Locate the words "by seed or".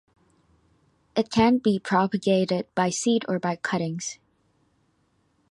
2.73-3.37